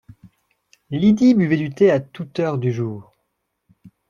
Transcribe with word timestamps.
Lydie 0.89 1.35
buvait 1.35 1.57
du 1.57 1.69
thé 1.69 1.91
à 1.91 1.99
toute 1.99 2.39
heure 2.39 2.57
du 2.57 2.73
jour. 2.73 3.13